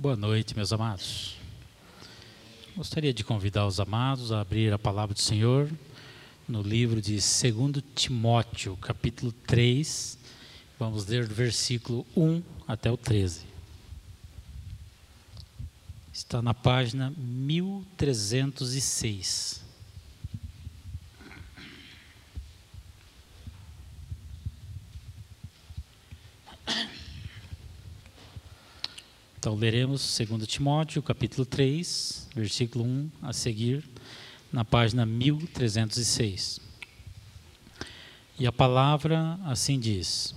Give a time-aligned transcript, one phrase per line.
[0.00, 1.36] Boa noite, meus amados.
[2.74, 5.70] Gostaria de convidar os amados a abrir a palavra do Senhor
[6.48, 10.18] no livro de 2 Timóteo, capítulo 3.
[10.78, 13.42] Vamos ler do versículo 1 até o 13.
[16.10, 19.62] Está na página 1306.
[29.40, 33.82] Então leremos 2 Timóteo, capítulo 3, versículo 1 a seguir,
[34.52, 36.60] na página 1306.
[38.38, 40.34] E a palavra assim diz: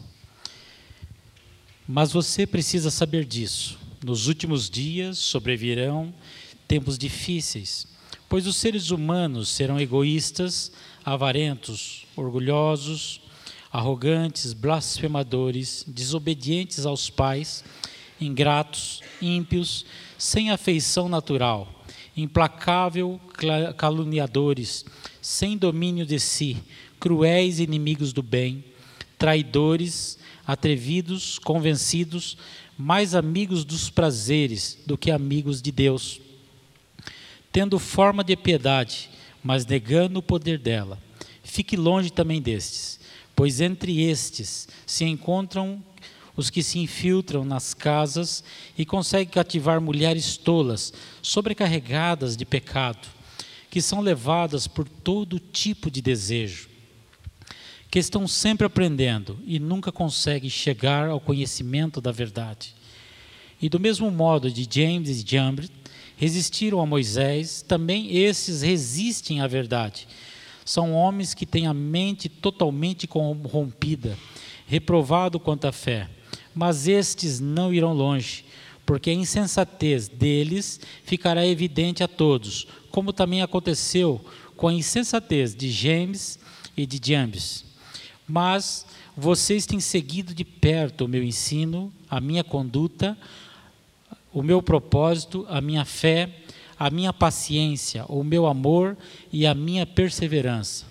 [1.85, 3.77] Mas você precisa saber disso.
[4.01, 6.13] Nos últimos dias sobrevirão
[6.65, 7.85] tempos difíceis,
[8.29, 10.71] pois os seres humanos serão egoístas,
[11.03, 13.19] avarentos, orgulhosos,
[13.69, 17.65] arrogantes, blasfemadores, desobedientes aos pais
[18.25, 19.85] ingratos, ímpios,
[20.17, 21.83] sem afeição natural,
[22.15, 23.19] implacável
[23.77, 24.85] caluniadores,
[25.21, 26.57] sem domínio de si,
[26.99, 28.63] cruéis inimigos do bem,
[29.17, 32.37] traidores, atrevidos, convencidos,
[32.77, 36.19] mais amigos dos prazeres do que amigos de Deus,
[37.51, 39.09] tendo forma de piedade,
[39.43, 40.99] mas negando o poder dela.
[41.43, 42.99] Fique longe também destes,
[43.35, 45.83] pois entre estes se encontram
[46.35, 48.43] os que se infiltram nas casas
[48.77, 53.07] e conseguem cativar mulheres tolas, sobrecarregadas de pecado,
[53.69, 56.69] que são levadas por todo tipo de desejo,
[57.89, 62.73] que estão sempre aprendendo e nunca conseguem chegar ao conhecimento da verdade.
[63.61, 65.71] E do mesmo modo de James e Jambres
[66.17, 70.07] resistiram a Moisés, também esses resistem à verdade.
[70.65, 74.17] São homens que têm a mente totalmente corrompida,
[74.65, 76.09] reprovado quanto à fé
[76.53, 78.45] mas estes não irão longe,
[78.85, 84.23] porque a insensatez deles ficará evidente a todos, como também aconteceu
[84.55, 86.39] com a insensatez de James
[86.75, 87.65] e de Jambes.
[88.27, 93.17] Mas vocês têm seguido de perto o meu ensino, a minha conduta,
[94.33, 96.29] o meu propósito, a minha fé,
[96.77, 98.97] a minha paciência, o meu amor
[99.31, 100.85] e a minha perseverança.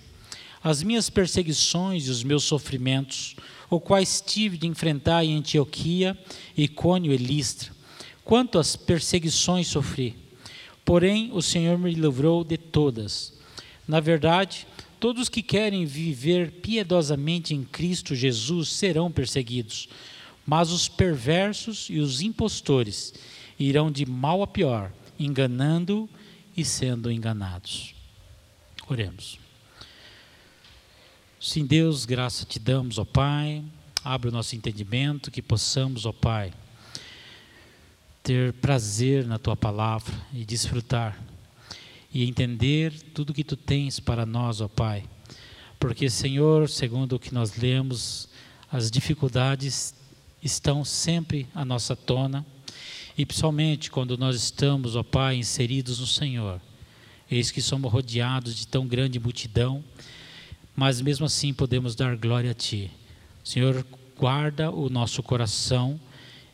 [0.63, 3.35] As minhas perseguições e os meus sofrimentos,
[3.75, 6.17] o quais tive de enfrentar em Antioquia,
[6.55, 7.71] Icônio e Listra.
[8.23, 10.15] Quantas perseguições sofri.
[10.85, 13.33] Porém, o Senhor me livrou de todas.
[13.87, 14.67] Na verdade,
[14.99, 19.89] todos que querem viver piedosamente em Cristo Jesus serão perseguidos,
[20.45, 23.13] mas os perversos e os impostores
[23.59, 26.09] irão de mal a pior, enganando
[26.55, 27.93] e sendo enganados.
[28.87, 29.42] Oremos.
[31.45, 33.61] Sim, Deus, graça te damos, ó Pai.
[34.01, 36.53] Abre o nosso entendimento, que possamos, ó Pai,
[38.23, 41.21] ter prazer na tua palavra e desfrutar
[42.13, 45.03] e entender tudo que tu tens para nós, ó Pai.
[45.77, 48.29] Porque, Senhor, segundo o que nós lemos,
[48.71, 49.93] as dificuldades
[50.41, 52.45] estão sempre à nossa tona,
[53.17, 56.61] e principalmente quando nós estamos, ó Pai, inseridos no Senhor.
[57.29, 59.83] Eis que somos rodeados de tão grande multidão
[60.75, 62.91] mas mesmo assim podemos dar glória a Ti.
[63.43, 63.85] Senhor,
[64.17, 65.99] guarda o nosso coração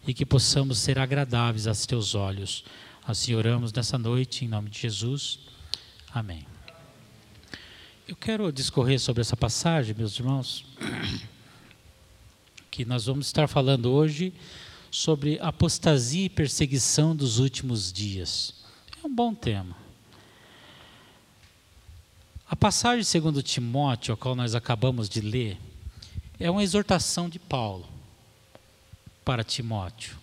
[0.05, 2.63] e que possamos ser agradáveis aos Teus olhos.
[3.05, 5.39] Assim oramos nessa noite, em nome de Jesus.
[6.13, 6.45] Amém.
[8.07, 10.65] Eu quero discorrer sobre essa passagem, meus irmãos,
[12.71, 14.33] que nós vamos estar falando hoje
[14.89, 18.55] sobre apostasia e perseguição dos últimos dias.
[19.01, 19.75] É um bom tema.
[22.49, 25.55] A passagem segundo Timóteo, a qual nós acabamos de ler,
[26.39, 27.87] é uma exortação de Paulo
[29.23, 30.17] para Timóteo.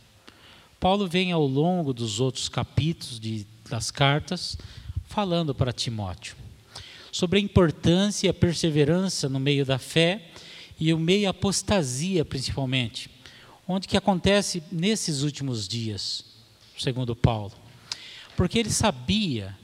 [0.80, 4.58] Paulo vem ao longo dos outros capítulos de, das cartas
[5.04, 6.34] falando para Timóteo
[7.12, 10.32] sobre a importância e a perseverança no meio da fé
[10.80, 13.08] e o meio apostasia principalmente,
[13.68, 16.24] onde que acontece nesses últimos dias,
[16.76, 17.52] segundo Paulo.
[18.36, 19.56] Porque ele sabia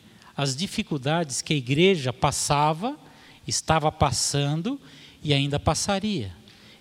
[0.43, 2.99] as dificuldades que a igreja passava,
[3.47, 4.81] estava passando
[5.23, 6.35] e ainda passaria.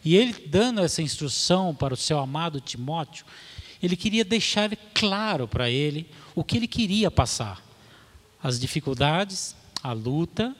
[0.04, 3.25] E ele, dando essa instrução para o seu amado Timóteo,
[3.81, 7.63] ele queria deixar claro para ele o que ele queria passar:
[8.42, 10.56] as dificuldades, a luta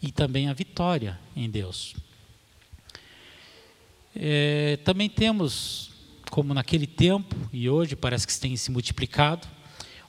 [0.00, 1.94] e também a vitória em Deus.
[4.16, 5.90] É, também temos,
[6.30, 9.46] como naquele tempo e hoje parece que tem se multiplicado,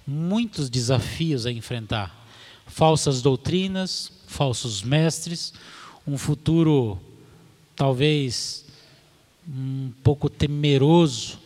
[0.05, 2.25] muitos desafios a enfrentar.
[2.67, 5.53] Falsas doutrinas, falsos mestres,
[6.05, 6.99] um futuro
[7.75, 8.65] talvez
[9.47, 11.39] um pouco temeroso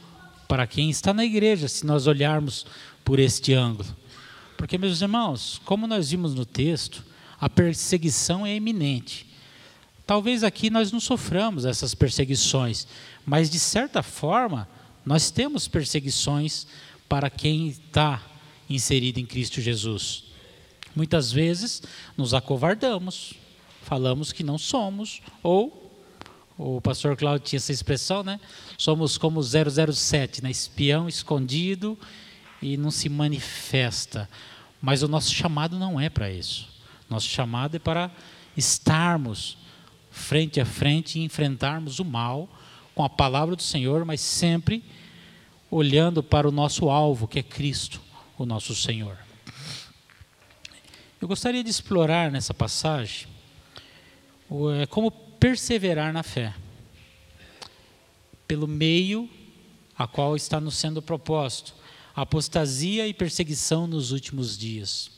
[0.48, 2.66] para quem está na igreja, se nós olharmos
[3.04, 3.96] por este ângulo.
[4.58, 7.06] Porque, meus irmãos, como nós vimos no texto,
[7.40, 9.26] a perseguição é iminente.
[10.06, 12.88] Talvez aqui nós não soframos essas perseguições,
[13.26, 14.68] mas de certa forma,
[15.06, 16.66] nós temos perseguições
[17.08, 18.22] para quem está
[18.70, 20.26] inserido em Cristo Jesus.
[20.96, 21.82] Muitas vezes
[22.18, 23.34] nos acovardamos,
[23.84, 25.90] falamos que não somos, ou
[26.58, 28.40] o pastor Cláudio tinha essa expressão, né?
[28.78, 30.52] Somos como 007, né?
[30.52, 31.98] espião escondido
[32.62, 34.30] e não se manifesta.
[34.82, 36.68] Mas o nosso chamado não é para isso.
[37.10, 38.12] Nosso chamado é para
[38.58, 39.58] estarmos
[40.12, 42.50] frente a frente e enfrentarmos o mal
[42.94, 44.84] com a palavra do Senhor, mas sempre
[45.72, 48.02] olhando para o nosso alvo, que é Cristo,
[48.40, 49.18] o nosso Senhor.
[51.22, 53.28] Eu gostaria de explorar nessa passagem
[54.82, 56.54] é, como perseverar na fé,
[58.48, 59.30] pelo meio
[59.98, 61.76] a qual está nos sendo proposto
[62.16, 65.12] apostasia e perseguição nos últimos dias.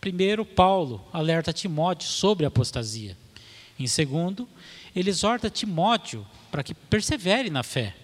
[0.00, 3.16] Primeiro, Paulo alerta Timóteo sobre a apostasia.
[3.78, 4.48] Em segundo,
[4.94, 7.94] ele exorta Timóteo para que persevere na fé.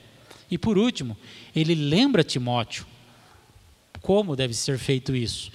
[0.50, 1.16] E por último,
[1.54, 2.86] ele lembra Timóteo
[4.04, 5.50] como deve ser feito isso.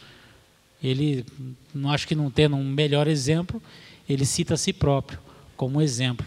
[0.81, 1.23] Ele,
[1.71, 3.61] não acho que não tendo um melhor exemplo,
[4.09, 5.19] ele cita a si próprio
[5.55, 6.25] como exemplo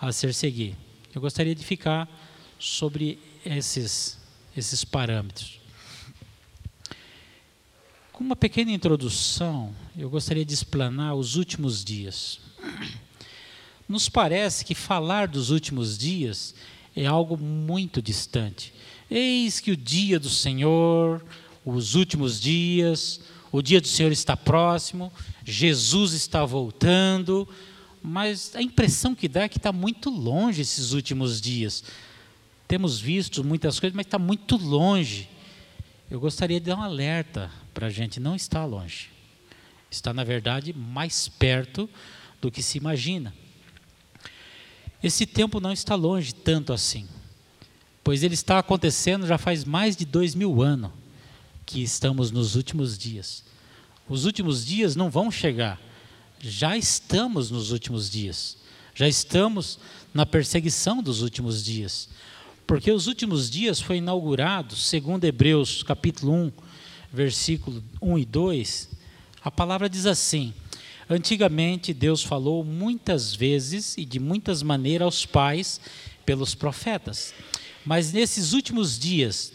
[0.00, 0.76] a ser seguido.
[1.14, 2.08] Eu gostaria de ficar
[2.58, 4.18] sobre esses,
[4.56, 5.60] esses parâmetros.
[8.12, 12.40] Com uma pequena introdução, eu gostaria de explanar os últimos dias.
[13.88, 16.52] Nos parece que falar dos últimos dias
[16.96, 18.74] é algo muito distante.
[19.08, 21.24] Eis que o dia do Senhor,
[21.74, 23.20] os últimos dias,
[23.52, 25.12] o dia do Senhor está próximo,
[25.44, 27.48] Jesus está voltando,
[28.02, 31.84] mas a impressão que dá é que está muito longe esses últimos dias.
[32.68, 35.28] Temos visto muitas coisas, mas está muito longe.
[36.10, 39.10] Eu gostaria de dar um alerta para a gente: não está longe.
[39.90, 41.90] Está, na verdade, mais perto
[42.40, 43.34] do que se imagina.
[45.02, 47.08] Esse tempo não está longe tanto assim,
[48.04, 50.92] pois ele está acontecendo já faz mais de dois mil anos
[51.70, 53.44] que estamos nos últimos dias.
[54.08, 55.80] Os últimos dias não vão chegar,
[56.40, 58.56] já estamos nos últimos dias,
[58.92, 59.78] já estamos
[60.12, 62.08] na perseguição dos últimos dias,
[62.66, 66.52] porque os últimos dias foi inaugurado, segundo Hebreus capítulo 1,
[67.12, 68.88] versículo 1 e 2,
[69.44, 70.52] a palavra diz assim:
[71.08, 75.80] Antigamente, Deus falou muitas vezes e de muitas maneiras aos pais
[76.26, 77.32] pelos profetas.
[77.84, 79.52] Mas nesses últimos dias,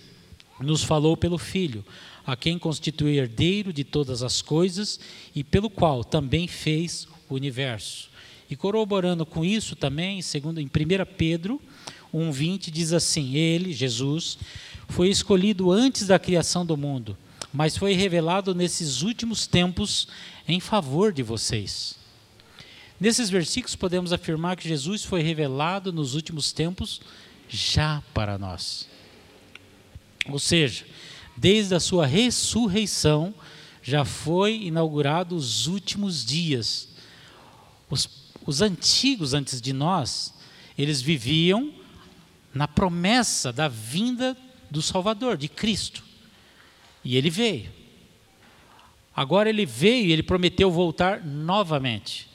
[0.60, 1.84] nos falou pelo Filho,
[2.26, 5.00] a quem constitui herdeiro de todas as coisas
[5.36, 8.10] e pelo qual também fez o universo.
[8.50, 10.70] E corroborando com isso também, segundo em 1
[11.18, 11.62] Pedro
[12.14, 14.38] 1:20 diz assim: Ele, Jesus,
[14.88, 17.18] foi escolhido antes da criação do mundo,
[17.52, 20.08] mas foi revelado nesses últimos tempos
[20.48, 21.96] em favor de vocês.
[23.00, 27.02] Nesses versículos podemos afirmar que Jesus foi revelado nos últimos tempos
[27.50, 28.88] já para nós.
[30.30, 30.86] Ou seja,
[31.36, 33.34] desde a sua ressurreição
[33.82, 36.90] já foi inaugurado os últimos dias.
[37.90, 38.10] Os,
[38.46, 40.34] os antigos antes de nós,
[40.78, 41.72] eles viviam
[42.54, 44.36] na promessa da vinda
[44.72, 46.04] do Salvador, de Cristo.
[47.04, 47.70] E ele veio.
[49.16, 52.28] Agora ele veio e ele prometeu voltar novamente.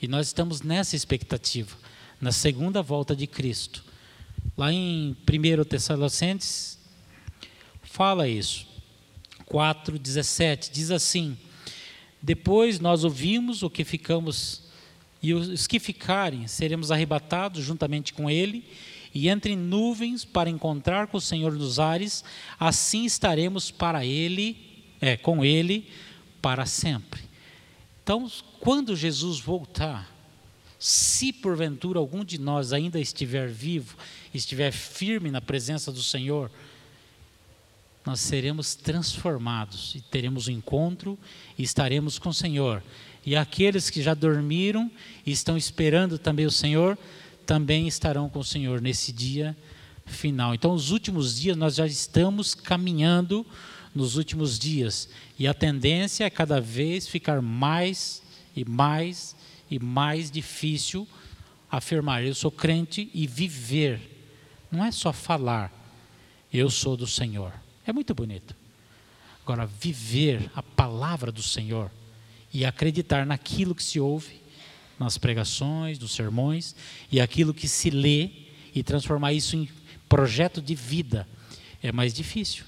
[0.00, 1.76] E nós estamos nessa expectativa,
[2.20, 3.84] na segunda volta de Cristo.
[4.56, 6.78] Lá em 1 Tessalonicenses,
[7.94, 8.66] fala isso.
[9.48, 11.38] 4,17 diz assim:
[12.20, 14.62] Depois nós ouvimos o que ficamos,
[15.22, 18.64] e os que ficarem seremos arrebatados juntamente com Ele,
[19.14, 22.24] e entre nuvens para encontrar com o Senhor dos ares,
[22.58, 24.56] assim estaremos para Ele,
[25.00, 25.88] é, com Ele
[26.42, 27.22] para sempre.
[28.02, 30.12] Então, quando Jesus voltar,
[30.80, 33.96] se porventura algum de nós ainda estiver vivo,
[34.34, 36.50] estiver firme na presença do Senhor,
[38.04, 41.18] nós seremos transformados e teremos um encontro
[41.56, 42.82] e estaremos com o Senhor.
[43.24, 44.90] E aqueles que já dormiram
[45.24, 46.98] e estão esperando também o Senhor,
[47.46, 49.56] também estarão com o Senhor nesse dia
[50.04, 50.54] final.
[50.54, 53.46] Então, os últimos dias nós já estamos caminhando
[53.94, 55.08] nos últimos dias.
[55.38, 58.22] E a tendência é cada vez ficar mais
[58.54, 59.34] e mais
[59.70, 61.08] e mais difícil
[61.70, 64.10] afirmar: eu sou crente e viver.
[64.70, 65.72] Não é só falar,
[66.52, 67.63] eu sou do Senhor.
[67.86, 68.54] É muito bonito.
[69.42, 71.90] Agora, viver a palavra do Senhor
[72.52, 74.40] e acreditar naquilo que se ouve,
[74.98, 76.74] nas pregações, nos sermões,
[77.10, 78.30] e aquilo que se lê,
[78.74, 79.68] e transformar isso em
[80.08, 81.28] projeto de vida
[81.82, 82.64] é mais difícil,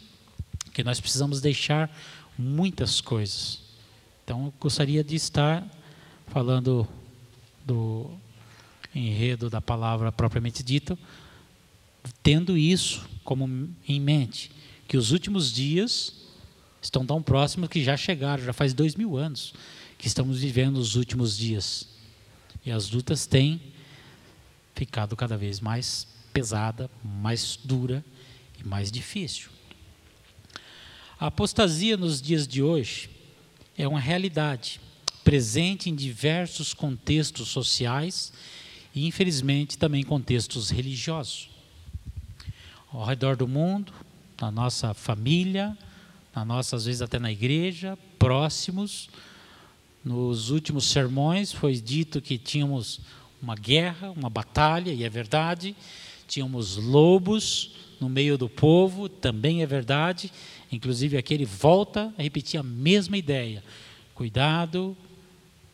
[0.64, 1.90] porque nós precisamos deixar
[2.38, 3.60] muitas coisas.
[4.22, 5.66] Então, eu gostaria de estar
[6.28, 6.86] falando
[7.64, 8.10] do
[8.94, 10.98] enredo da palavra propriamente dita,
[12.22, 14.50] tendo isso como em mente,
[14.86, 16.12] que os últimos dias
[16.80, 19.52] estão tão próximos que já chegaram, já faz dois mil anos
[19.98, 21.88] que estamos vivendo os últimos dias.
[22.64, 23.60] E as lutas têm
[24.74, 28.04] ficado cada vez mais pesada, mais dura
[28.60, 29.48] e mais difícil.
[31.18, 33.08] A apostasia nos dias de hoje
[33.76, 34.80] é uma realidade
[35.24, 38.32] presente em diversos contextos sociais
[38.94, 41.48] e, infelizmente, também contextos religiosos.
[42.92, 43.92] Ao redor do mundo,
[44.40, 45.76] na nossa família,
[46.34, 49.08] na nossa, às vezes até na igreja, próximos.
[50.04, 53.00] Nos últimos sermões foi dito que tínhamos
[53.40, 55.74] uma guerra, uma batalha, e é verdade.
[56.28, 60.30] Tínhamos lobos no meio do povo, também é verdade.
[60.70, 63.62] Inclusive, aquele volta a repetir a mesma ideia.
[64.14, 64.96] Cuidado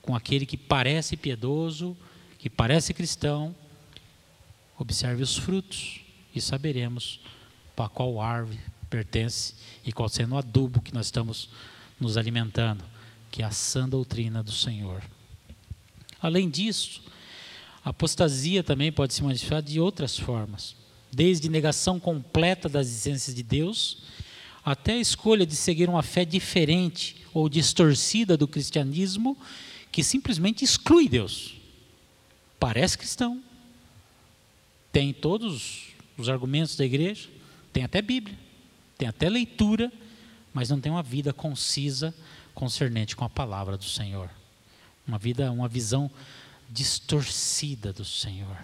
[0.01, 1.97] com aquele que parece piedoso,
[2.39, 3.55] que parece cristão.
[4.79, 6.01] Observe os frutos
[6.35, 7.21] e saberemos
[7.75, 11.49] para qual árvore pertence e qual sendo o adubo que nós estamos
[11.99, 12.85] nos alimentando,
[13.31, 15.03] que é a sã doutrina do Senhor.
[16.21, 17.03] Além disso,
[17.85, 20.77] a apostasia também pode se manifestar de outras formas,
[21.11, 24.03] desde negação completa das existências de Deus,
[24.65, 29.37] até a escolha de seguir uma fé diferente ou distorcida do cristianismo,
[29.91, 31.55] que simplesmente exclui Deus.
[32.61, 33.43] Parece cristão,
[34.93, 37.29] tem todos os argumentos da igreja,
[37.73, 38.39] tem até Bíblia,
[38.99, 39.91] tem até leitura,
[40.53, 42.15] mas não tem uma vida concisa
[42.55, 44.29] concernente com a palavra do Senhor.
[45.07, 46.11] Uma vida, uma visão
[46.71, 48.57] distorcida do Senhor.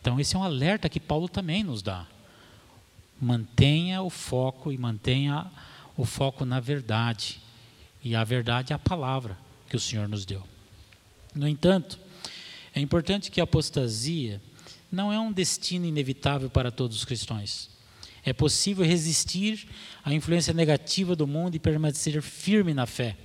[0.00, 2.06] Então esse é um alerta que Paulo também nos dá.
[3.20, 5.50] Mantenha o foco e mantenha
[5.96, 7.40] o foco na verdade.
[8.02, 9.36] E a verdade é a palavra
[9.68, 10.42] que o Senhor nos deu.
[11.34, 11.98] No entanto,
[12.74, 14.40] é importante que a apostasia
[14.90, 17.77] não é um destino inevitável para todos os cristãos.
[18.24, 19.66] É possível resistir
[20.04, 23.16] à influência negativa do mundo e permanecer firme na fé,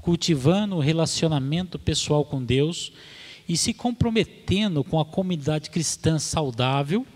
[0.00, 2.92] cultivando o relacionamento pessoal com Deus
[3.48, 7.06] e se comprometendo com a comunidade cristã saudável,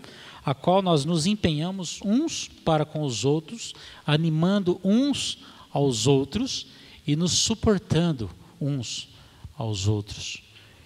[0.45, 3.73] a qual nós nos empenhamos uns para com os outros,
[4.05, 5.39] animando uns
[5.71, 6.67] aos outros
[7.05, 9.09] e nos suportando uns
[9.57, 10.43] aos outros.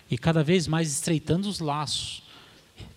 [0.10, 2.24] E cada vez mais estreitando os laços,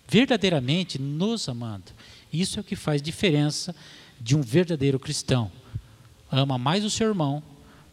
[0.07, 1.91] verdadeiramente nos amando.
[2.31, 3.75] Isso é o que faz diferença
[4.19, 5.51] de um verdadeiro cristão.
[6.31, 7.41] Ama mais o seu irmão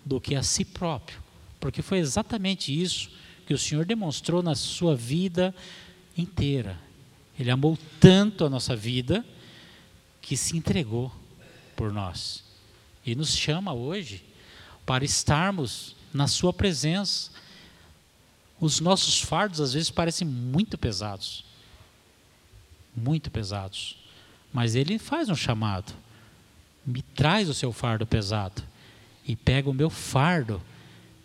[0.04, 1.22] do que a si próprio.
[1.60, 3.10] Porque foi exatamente isso
[3.46, 5.54] que o Senhor demonstrou na sua vida
[6.16, 6.78] inteira.
[7.38, 9.24] Ele amou tanto a nossa vida
[10.20, 11.12] que se entregou
[11.76, 12.44] por nós.
[13.04, 14.24] E nos chama hoje
[14.86, 17.30] para estarmos na Sua presença.
[18.60, 21.44] Os nossos fardos às vezes parecem muito pesados.
[22.96, 23.98] Muito pesados.
[24.54, 25.92] Mas ele faz um chamado.
[26.86, 28.62] Me traz o seu fardo pesado
[29.26, 30.62] e pega o meu fardo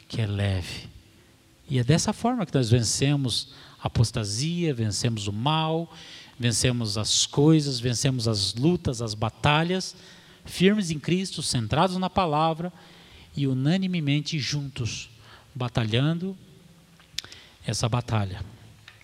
[0.08, 0.90] que é leve.
[1.70, 5.94] E é dessa forma que nós vencemos a apostasia, vencemos o mal,
[6.40, 9.96] vencemos as coisas, vencemos as lutas, as batalhas,
[10.44, 12.74] firmes em Cristo, centrados na palavra
[13.38, 15.08] e unanimemente juntos,
[15.54, 16.36] batalhando
[17.64, 18.44] essa batalha,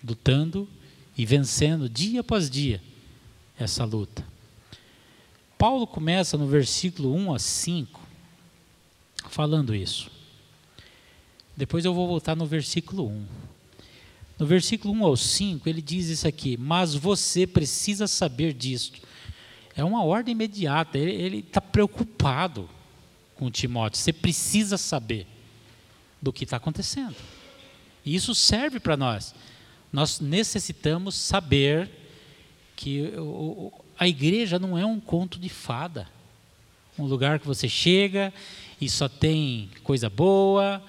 [0.04, 0.68] lutando
[1.16, 2.82] e vencendo dia após dia
[3.58, 4.26] essa luta.
[5.58, 8.02] Paulo começa no versículo 1 a 5
[9.30, 10.12] falando isso.
[11.56, 13.26] Depois eu vou voltar no versículo 1.
[14.38, 19.02] No versículo 1 ao 5, ele diz isso aqui: Mas você precisa saber disto.
[19.76, 22.70] É uma ordem imediata, ele está preocupado
[23.36, 24.00] com Timóteo.
[24.00, 25.28] Você precisa saber
[26.22, 27.16] do que está acontecendo.
[28.06, 29.34] E isso serve para nós.
[29.92, 31.90] Nós necessitamos saber
[32.76, 33.14] que
[33.98, 36.08] a igreja não é um conto de fada,
[36.98, 38.34] um lugar que você chega
[38.80, 40.82] e só tem coisa boa,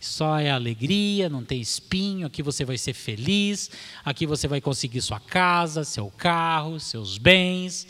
[0.00, 3.70] só é alegria, não tem espinho, aqui você vai ser feliz,
[4.04, 7.86] aqui você vai conseguir sua casa, seu carro, seus bens.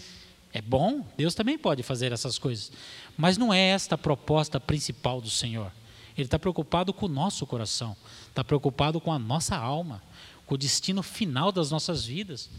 [0.53, 2.73] É bom, Deus também pode fazer essas coisas,
[3.17, 5.71] mas não é esta a proposta principal do Senhor.
[6.17, 7.97] Ele está preocupado com o nosso coração,
[8.29, 10.03] está preocupado com a nossa alma,
[10.45, 12.51] com o destino final das nossas vidas.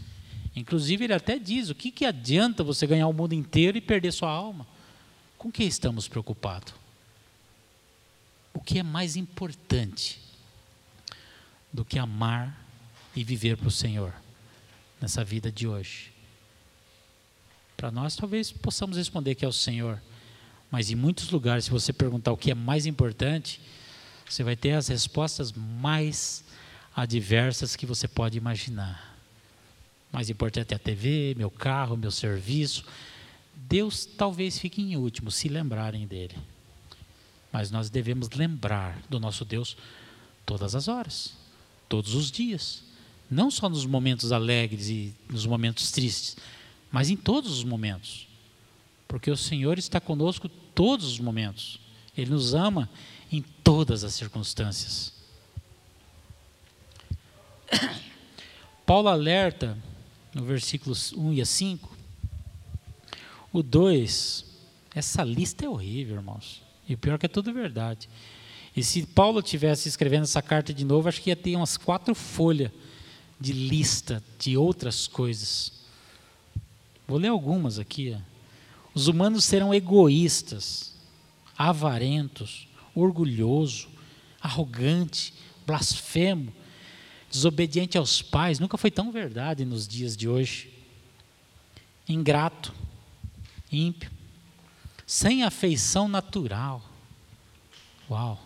[0.54, 4.12] Inclusive, ele até diz: o que, que adianta você ganhar o mundo inteiro e perder
[4.12, 4.66] sua alma?
[5.38, 6.74] Com que estamos preocupados?
[8.54, 10.20] O que é mais importante
[11.72, 12.56] do que amar
[13.16, 14.12] e viver para o Senhor
[15.00, 16.12] nessa vida de hoje?
[17.76, 20.00] Para nós, talvez possamos responder que é o Senhor.
[20.70, 23.60] Mas em muitos lugares, se você perguntar o que é mais importante,
[24.28, 26.44] você vai ter as respostas mais
[26.94, 29.11] adversas que você pode imaginar.
[30.12, 32.84] Mais importante é a TV, meu carro, meu serviço.
[33.56, 36.36] Deus talvez fique em último, se lembrarem dele.
[37.50, 39.74] Mas nós devemos lembrar do nosso Deus
[40.44, 41.34] todas as horas,
[41.88, 42.82] todos os dias.
[43.30, 46.36] Não só nos momentos alegres e nos momentos tristes,
[46.90, 48.28] mas em todos os momentos.
[49.08, 51.80] Porque o Senhor está conosco todos os momentos.
[52.16, 52.90] Ele nos ama
[53.30, 55.14] em todas as circunstâncias.
[58.84, 59.78] Paulo alerta
[60.34, 61.96] no versículos 1 e 5.
[63.52, 64.44] O 2,
[64.94, 66.62] essa lista é horrível, irmãos.
[66.88, 68.08] E o pior é que é tudo verdade.
[68.74, 72.14] E se Paulo tivesse escrevendo essa carta de novo, acho que ia ter umas quatro
[72.14, 72.70] folhas
[73.38, 75.72] de lista de outras coisas.
[77.06, 78.16] Vou ler algumas aqui.
[78.94, 80.94] Os humanos serão egoístas,
[81.56, 83.88] avarentos, orgulhoso,
[84.40, 85.34] arrogante,
[85.66, 86.52] blasfemo,
[87.32, 88.60] desobediente aos pais.
[88.60, 90.72] Nunca foi tão verdade nos dias de hoje.
[92.08, 92.72] Ingrato,
[93.70, 94.10] ímpio,
[95.06, 96.80] sem afeição natural.
[98.08, 98.40] Uau!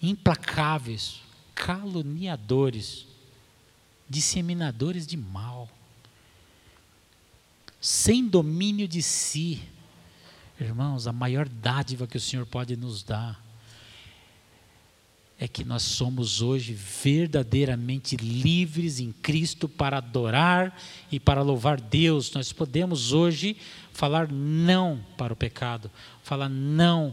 [0.00, 1.20] Implacáveis,
[1.54, 3.06] caluniadores,
[4.08, 5.68] disseminadores de mal
[7.82, 9.60] sem domínio de si.
[10.58, 13.44] Irmãos, a maior dádiva que o Senhor pode nos dar
[15.42, 20.80] é que nós somos hoje verdadeiramente livres em Cristo para adorar
[21.10, 22.32] e para louvar Deus.
[22.32, 23.56] Nós podemos hoje
[23.92, 25.90] falar não para o pecado,
[26.22, 27.12] falar não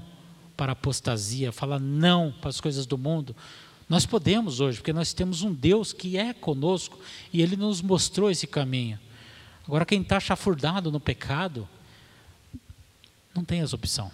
[0.55, 3.36] para a apostasia, falar não para as coisas do mundo.
[3.89, 7.00] Nós podemos hoje, porque nós temos um Deus que é conosco
[7.33, 9.00] e Ele nos mostrou esse caminho.
[9.65, 11.67] Agora, quem está chafurdado no pecado,
[13.33, 14.12] não tem essa opção.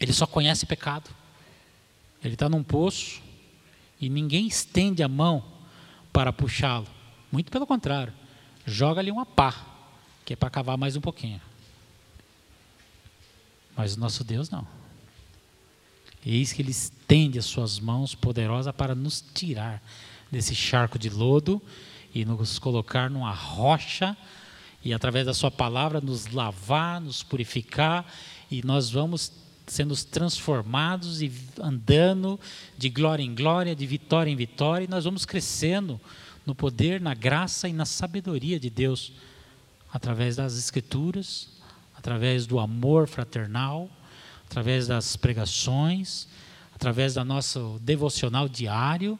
[0.00, 1.10] Ele só conhece pecado.
[2.22, 3.22] Ele está num poço
[4.00, 5.44] e ninguém estende a mão
[6.12, 6.86] para puxá-lo.
[7.30, 8.12] Muito pelo contrário,
[8.66, 9.54] joga ali uma pá,
[10.24, 11.40] que é para cavar mais um pouquinho.
[13.76, 14.66] Mas o nosso Deus não.
[16.26, 19.82] Eis que Ele estende as suas mãos poderosas para nos tirar
[20.30, 21.62] desse charco de lodo
[22.14, 24.16] e nos colocar numa rocha
[24.84, 28.04] e através da Sua palavra nos lavar, nos purificar
[28.50, 29.32] e nós vamos
[29.68, 32.40] sendo transformados e andando
[32.76, 36.00] de glória em glória, de vitória em vitória, e nós vamos crescendo
[36.44, 39.12] no poder, na graça e na sabedoria de Deus,
[39.92, 41.48] através das Escrituras,
[41.94, 43.90] através do amor fraternal,
[44.46, 46.26] através das pregações,
[46.74, 49.18] através da nosso devocional diário.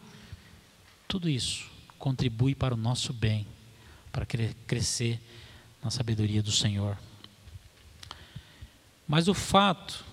[1.07, 1.67] Tudo isso
[1.99, 3.47] contribui para o nosso bem,
[4.11, 4.25] para
[4.67, 5.21] crescer
[5.83, 6.97] na sabedoria do Senhor.
[9.07, 10.05] Mas o fato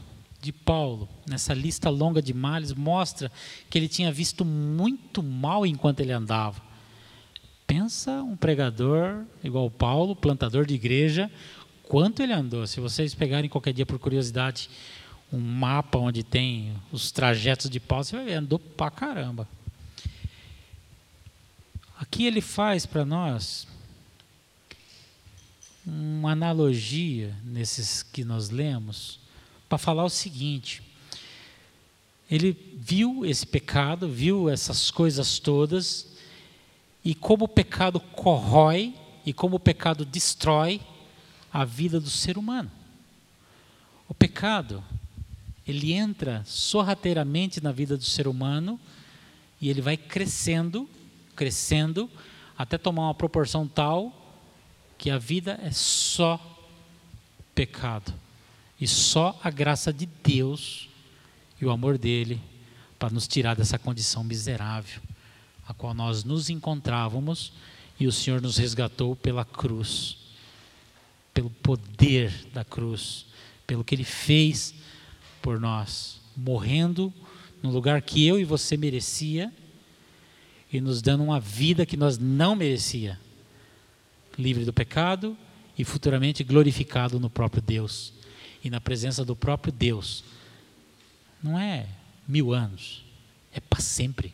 [0.45, 3.31] de Paulo, nessa lista longa de males, mostra
[3.69, 6.61] que ele tinha visto muito mal enquanto ele andava.
[7.65, 11.31] Pensa um pregador igual Paulo, plantador de igreja,
[11.83, 12.67] quanto ele andou.
[12.67, 14.69] Se vocês pegarem qualquer dia por curiosidade
[15.33, 19.47] um mapa onde tem os trajetos de Paulo, você vai ver, andou pra caramba.
[21.97, 23.67] Aqui ele faz para nós
[25.85, 29.24] uma analogia nesses que nós lemos
[29.67, 30.81] para falar o seguinte:
[32.29, 36.07] ele viu esse pecado, viu essas coisas todas,
[37.03, 38.93] e como o pecado corrói
[39.25, 40.81] e como o pecado destrói
[41.51, 42.71] a vida do ser humano.
[44.07, 44.83] O pecado,
[45.67, 48.79] ele entra sorrateiramente na vida do ser humano
[49.59, 50.89] e ele vai crescendo,
[51.35, 52.09] crescendo,
[52.57, 54.13] até tomar uma proporção tal
[54.97, 56.39] que a vida é só
[57.53, 58.13] pecado
[58.85, 60.87] e só a graça de Deus
[61.59, 62.39] e o amor dele
[62.99, 65.01] para nos tirar dessa condição miserável
[65.67, 67.51] a qual nós nos encontrávamos
[67.99, 70.17] e o Senhor nos resgatou pela cruz,
[71.33, 73.25] pelo poder da cruz,
[73.65, 74.75] pelo que ele fez
[75.41, 77.11] por nós, morrendo
[77.63, 79.51] no lugar que eu e você merecia
[80.71, 83.19] e nos dando uma vida que nós não merecia
[84.37, 85.35] livre do pecado
[85.75, 88.13] e futuramente glorificado no próprio Deus
[88.65, 90.23] e na presença do próprio Deus.
[91.41, 91.87] Não é
[92.27, 93.05] mil anos,
[93.53, 94.33] é para sempre.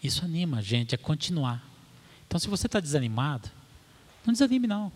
[0.00, 1.60] Isso anima a gente a continuar.
[2.26, 3.50] Então, se você está desanimado,
[4.24, 4.92] não desanime não.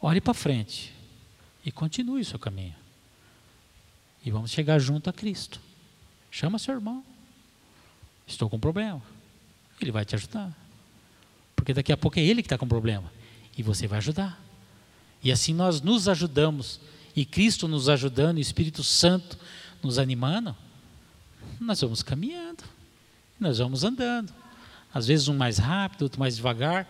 [0.00, 0.94] Olhe para frente
[1.64, 2.76] e continue o seu caminho.
[4.24, 5.60] E vamos chegar junto a Cristo.
[6.30, 7.04] Chama seu irmão.
[8.28, 9.02] Estou com um problema.
[9.80, 10.56] Ele vai te ajudar.
[11.56, 13.12] Porque daqui a pouco é ele que está com problema.
[13.58, 14.40] E você vai ajudar.
[15.22, 16.80] E assim nós nos ajudamos,
[17.14, 19.38] e Cristo nos ajudando, e o Espírito Santo
[19.82, 20.56] nos animando,
[21.60, 22.64] nós vamos caminhando,
[23.38, 24.32] nós vamos andando.
[24.92, 26.88] Às vezes um mais rápido, outro mais devagar,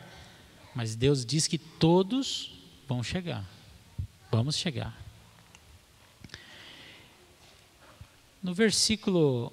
[0.75, 2.53] mas Deus diz que todos
[2.89, 3.45] vão chegar.
[4.31, 4.97] Vamos chegar.
[8.43, 9.53] No versículo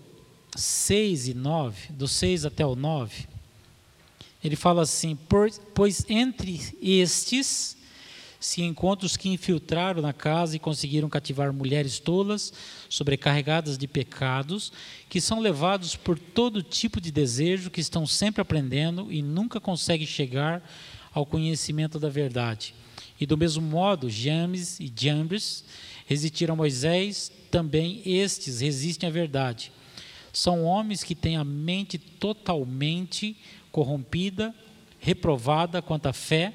[0.56, 3.28] 6 e 9, do 6 até o 9,
[4.44, 5.18] ele fala assim:
[5.74, 7.77] Pois entre estes
[8.48, 12.54] se encontram os que infiltraram na casa e conseguiram cativar mulheres tolas,
[12.88, 14.72] sobrecarregadas de pecados,
[15.10, 20.08] que são levados por todo tipo de desejo, que estão sempre aprendendo e nunca conseguem
[20.08, 20.64] chegar
[21.14, 22.74] ao conhecimento da verdade.
[23.20, 25.66] E do mesmo modo, James e Jambres
[26.06, 29.74] resistiram a Moisés, também estes resistem à verdade.
[30.32, 33.36] São homens que têm a mente totalmente
[33.74, 34.56] corrompida,
[35.00, 36.54] reprovada quanto à fé,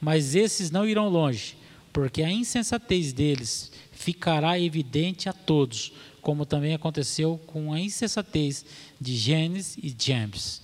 [0.00, 1.56] mas esses não irão longe,
[1.92, 8.64] porque a insensatez deles ficará evidente a todos, como também aconteceu com a insensatez
[9.00, 10.62] de Gênesis e James.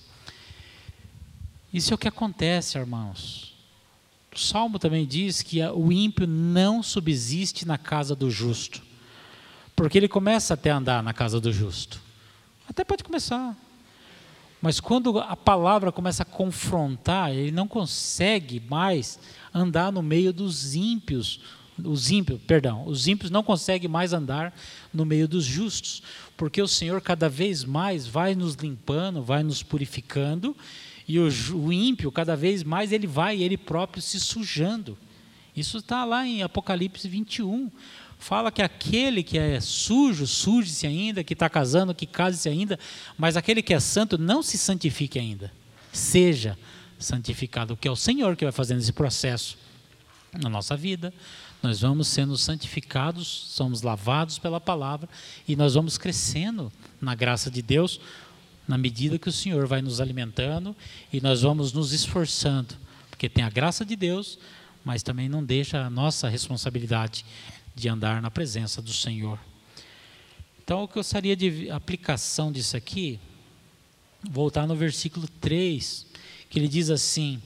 [1.73, 3.53] Isso é o que acontece, irmãos.
[4.33, 8.81] O Salmo também diz que o ímpio não subsiste na casa do justo,
[9.75, 12.01] porque ele começa até a andar na casa do justo.
[12.67, 13.55] Até pode começar.
[14.65, 19.19] Mas quando a palavra começa a confrontar, ele não consegue mais
[19.53, 21.39] andar no meio dos ímpios.
[21.77, 24.51] Os ímpios, perdão, os ímpios não conseguem mais andar
[24.91, 26.01] no meio dos justos,
[26.35, 30.57] porque o Senhor cada vez mais vai nos limpando, vai nos purificando,
[31.07, 34.97] e o, o ímpio cada vez mais ele vai ele próprio se sujando.
[35.55, 37.69] Isso está lá em Apocalipse 21
[38.17, 42.79] fala que aquele que é sujo, suje-se ainda, que está casando, que case-se ainda,
[43.17, 45.51] mas aquele que é santo não se santifique ainda.
[45.91, 46.57] Seja
[46.97, 49.57] santificado, que é o Senhor que vai fazendo esse processo
[50.33, 51.13] na nossa vida.
[51.61, 55.09] Nós vamos sendo santificados, somos lavados pela palavra
[55.47, 57.99] e nós vamos crescendo na graça de Deus
[58.67, 60.75] na medida que o Senhor vai nos alimentando
[61.13, 62.75] e nós vamos nos esforçando,
[63.09, 64.39] porque tem a graça de Deus,
[64.83, 67.25] mas também não deixa a nossa responsabilidade
[67.75, 69.37] de andar na presença do Senhor.
[70.63, 73.19] Então, eu gostaria de aplicação disso aqui,
[74.23, 76.07] voltar no versículo 3,
[76.49, 77.39] que ele diz assim: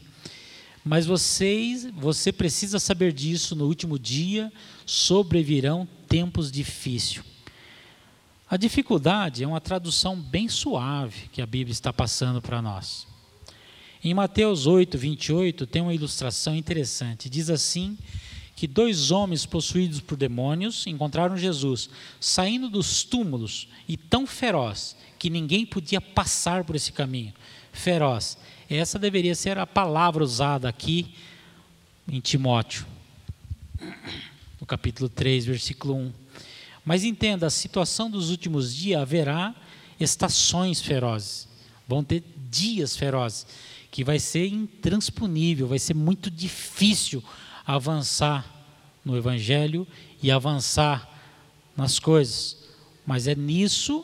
[0.86, 4.54] Mas vocês, você precisa saber disso no último dia,
[4.86, 7.22] sobrevirão tempos difíceis.
[8.50, 13.06] A dificuldade é uma tradução bem suave que a Bíblia está passando para nós.
[14.04, 17.30] Em Mateus 8, 28, tem uma ilustração interessante.
[17.30, 17.98] Diz assim
[18.60, 25.30] que dois homens possuídos por demônios encontraram Jesus saindo dos túmulos e tão feroz que
[25.30, 27.34] ninguém podia passar por esse caminho.
[27.72, 28.38] Feroz.
[28.70, 31.16] Essa deveria ser a palavra usada aqui
[32.06, 32.86] em Timóteo,
[34.60, 36.14] no capítulo 3, versículo 1.
[36.84, 39.56] Mas entenda, a situação dos últimos dias haverá
[39.98, 41.48] estações ferozes.
[41.88, 43.48] Vão ter dias ferozes
[43.90, 47.24] que vai ser intransponível, vai ser muito difícil
[47.76, 48.52] avançar
[49.06, 49.88] no Evangelho
[50.24, 51.08] e avançar
[51.78, 52.58] nas coisas.
[53.06, 54.04] Mas é nisso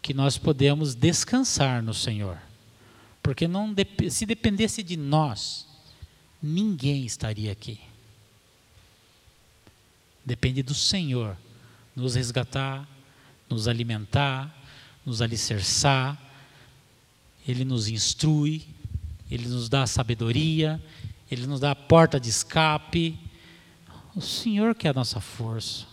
[0.00, 2.38] que nós podemos descansar no Senhor.
[3.20, 3.74] Porque não,
[4.08, 5.66] se dependesse de nós,
[6.40, 7.80] ninguém estaria aqui.
[10.24, 11.36] Depende do Senhor
[11.94, 12.88] nos resgatar,
[13.50, 14.56] nos alimentar,
[15.04, 16.16] nos alicerçar.
[17.48, 18.64] Ele nos instrui,
[19.28, 20.80] ele nos dá sabedoria,
[21.30, 23.18] ele nos dá a porta de escape.
[24.14, 25.86] O Senhor que é a nossa força.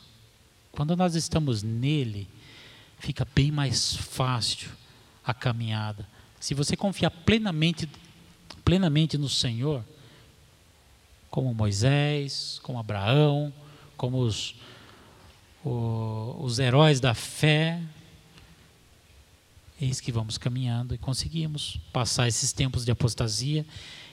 [0.72, 2.28] Quando nós estamos nele,
[3.00, 4.72] fica bem mais fácil
[5.24, 6.08] a caminhada.
[6.40, 7.90] Se você confiar plenamente,
[8.64, 9.84] plenamente no Senhor,
[11.30, 13.52] como Moisés, como Abraão,
[13.98, 14.56] como os,
[15.64, 17.82] o, os heróis da fé,
[19.82, 23.66] eis que vamos caminhando e conseguimos passar esses tempos de apostasia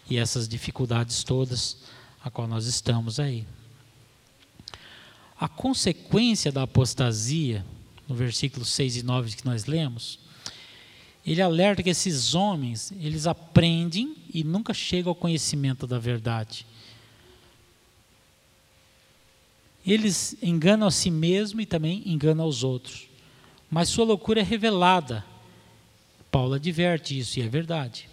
[0.08, 1.78] e essas dificuldades todas
[2.22, 3.46] a qual nós estamos aí.
[5.38, 7.64] A consequência da apostasia,
[8.06, 10.18] no versículo 6 e 9 que nós lemos,
[11.24, 16.66] ele alerta que esses homens, eles aprendem e nunca chegam ao conhecimento da verdade.
[19.86, 23.08] Eles enganam a si mesmo e também enganam aos outros.
[23.70, 25.24] Mas sua loucura é revelada.
[26.30, 28.09] Paulo adverte isso e é verdade.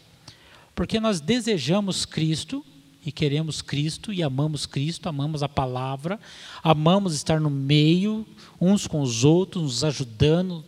[0.78, 2.64] Porque nós desejamos Cristo
[3.04, 6.20] e queremos Cristo e amamos Cristo, amamos a palavra,
[6.62, 8.24] amamos estar no meio,
[8.62, 10.64] uns com os outros, nos ajudando.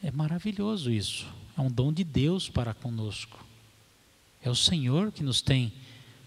[0.00, 1.26] É maravilhoso isso.
[1.58, 3.44] É um dom de Deus para conosco.
[4.40, 5.72] É o Senhor que nos tem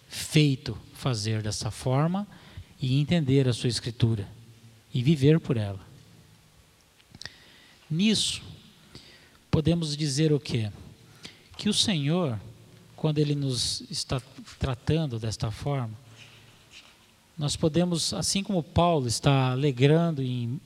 [0.10, 2.28] feito fazer dessa forma
[2.82, 4.28] e entender a sua escritura
[4.94, 5.80] e viver por ela.
[7.90, 8.42] Nisso,
[9.50, 10.70] podemos dizer o quê?
[11.58, 12.38] Que o Senhor,
[12.98, 14.20] quando Ele nos está
[14.60, 15.94] tratando desta forma,
[17.38, 20.60] nós podemos, assim como Paulo está alegrando e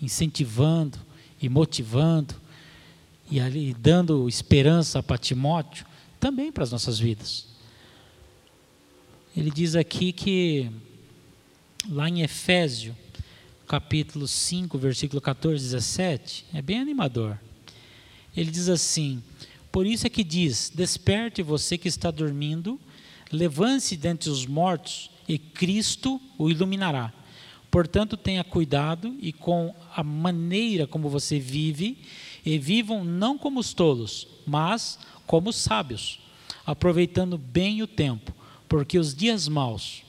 [0.00, 0.98] incentivando
[1.40, 2.34] e motivando
[3.30, 5.84] e ali dando esperança para Timóteo,
[6.18, 7.46] também para as nossas vidas.
[9.36, 10.70] Ele diz aqui que
[11.90, 12.96] lá em Efésio,
[13.68, 17.38] capítulo 5, versículo 14, 17, é bem animador.
[18.34, 19.22] Ele diz assim:
[19.70, 22.80] Por isso é que diz: Desperte você que está dormindo,
[23.30, 27.12] levante-se dentre os mortos, e Cristo o iluminará.
[27.70, 31.98] Portanto, tenha cuidado e com a maneira como você vive,
[32.44, 36.20] e vivam não como os tolos, mas como os sábios,
[36.64, 38.32] aproveitando bem o tempo,
[38.68, 40.02] porque os dias maus,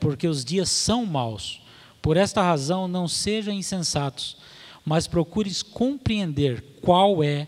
[0.00, 1.60] porque os dias são maus.
[2.00, 4.36] Por esta razão, não sejam insensatos,
[4.84, 7.46] mas procures compreender qual é a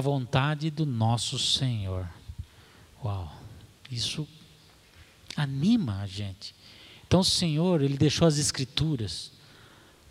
[0.00, 2.08] vontade do nosso Senhor.
[3.02, 3.32] Uau,
[3.90, 4.28] isso
[5.36, 6.54] anima a gente.
[7.06, 9.32] Então, o Senhor, Ele deixou as Escrituras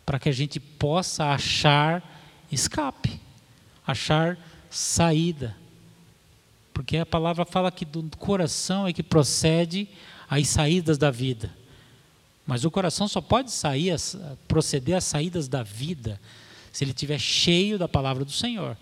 [0.06, 2.02] para que a gente possa achar
[2.52, 3.20] escape,
[3.86, 4.38] achar
[4.70, 5.56] saída.
[6.74, 9.88] Porque a palavra fala que do coração é que procede
[10.30, 11.54] as saídas da vida.
[12.46, 13.94] Mas o coração só pode sair,
[14.48, 16.20] proceder às saídas da vida
[16.72, 18.78] se ele estiver cheio da palavra do Senhor.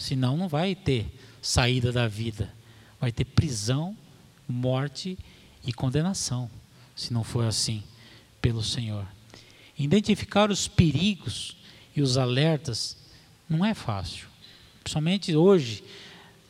[0.00, 1.06] Senão não vai ter
[1.42, 2.50] saída da vida.
[2.98, 3.94] Vai ter prisão,
[4.48, 5.18] morte
[5.62, 6.50] e condenação,
[6.96, 7.82] se não for assim
[8.40, 9.06] pelo Senhor.
[9.78, 11.54] Identificar os perigos
[11.94, 12.96] e os alertas
[13.46, 14.26] não é fácil.
[14.82, 15.84] Principalmente hoje,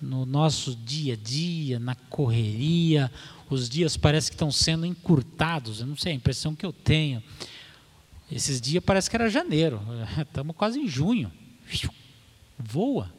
[0.00, 3.10] no nosso dia a dia, na correria,
[3.50, 5.80] os dias parecem que estão sendo encurtados.
[5.80, 7.20] Eu não sei, a impressão que eu tenho.
[8.30, 9.80] Esses dias parece que era janeiro,
[10.22, 11.32] estamos quase em junho.
[12.56, 13.18] Voa.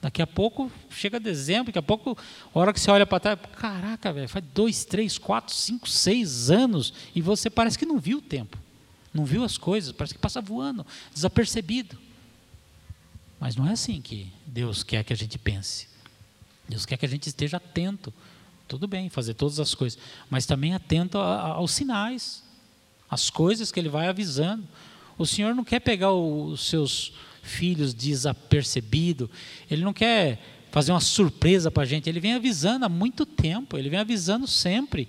[0.00, 2.16] Daqui a pouco chega dezembro, daqui a pouco,
[2.54, 6.50] a hora que você olha para trás, caraca, velho, faz dois, três, quatro, cinco, seis
[6.50, 8.56] anos e você parece que não viu o tempo,
[9.12, 11.98] não viu as coisas, parece que passa voando, desapercebido.
[13.40, 15.88] Mas não é assim que Deus quer que a gente pense.
[16.68, 18.12] Deus quer que a gente esteja atento.
[18.66, 22.44] Tudo bem, fazer todas as coisas, mas também atento a, a, aos sinais,
[23.08, 24.64] às coisas que Ele vai avisando.
[25.16, 27.14] O Senhor não quer pegar os seus
[27.48, 29.28] filhos desapercebido.
[29.68, 32.08] Ele não quer fazer uma surpresa para a gente.
[32.08, 33.76] Ele vem avisando há muito tempo.
[33.76, 35.08] Ele vem avisando sempre.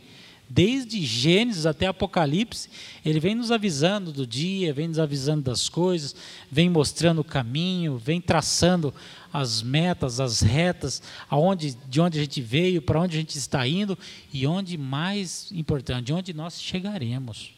[0.50, 2.72] Desde Gênesis até Apocalipse,
[3.06, 6.16] ele vem nos avisando do dia, vem nos avisando das coisas,
[6.52, 8.92] vem mostrando o caminho, vem traçando
[9.32, 13.68] as metas, as retas, aonde, de onde a gente veio, para onde a gente está
[13.68, 13.96] indo
[14.34, 17.52] e onde mais importante, de onde nós chegaremos,